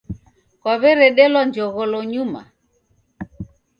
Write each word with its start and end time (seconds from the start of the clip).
Kwaw'eredelwa 0.61 1.41
njogholo 1.47 1.99
nyuma. 2.11 2.41